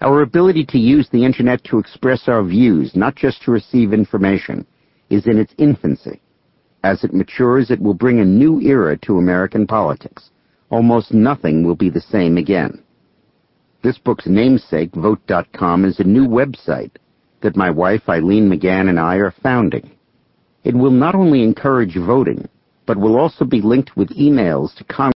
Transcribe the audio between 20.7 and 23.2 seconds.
will not only encourage voting, but will